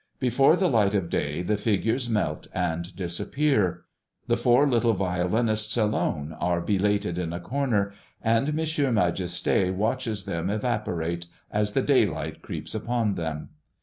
[0.19, 3.83] Before the light of day the figures melt and disappear.
[4.25, 8.55] The four little violinists alone are belated in a corner; and M.
[8.55, 13.49] Majesté watches them evaporate as the daylight creeps upon them.